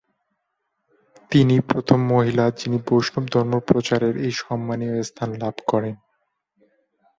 তিনি 1.31 1.55
প্রথম 1.69 1.99
মহিলা 2.13 2.45
যিনি 2.51 2.77
বৈষ্ণব 2.87 3.25
ধর্ম 3.31 3.53
প্রচারের 3.67 4.15
এই 4.17 4.33
সন্মানীয় 4.41 4.95
স্থান 5.03 5.29
লাভ 5.33 5.55
করেন। 5.67 5.95